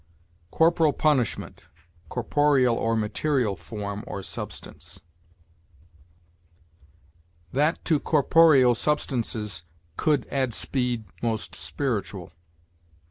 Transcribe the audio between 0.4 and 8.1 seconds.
Corporal punishment; corporeal or material form or substance. "That to